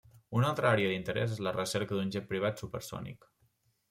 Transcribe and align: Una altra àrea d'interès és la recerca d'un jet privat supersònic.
Una 0.37 0.47
altra 0.51 0.69
àrea 0.69 0.93
d'interès 0.93 1.35
és 1.35 1.41
la 1.47 1.53
recerca 1.57 1.99
d'un 1.99 2.09
jet 2.15 2.25
privat 2.31 2.65
supersònic. 2.65 3.29